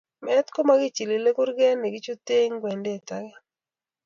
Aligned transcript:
Meet 0.25 0.47
komakichilile, 0.55 1.29
kurgeet 1.37 1.77
ne 1.79 1.87
kichutee 1.93 2.41
ing'wendeet 2.47 3.07
age. 3.17 3.33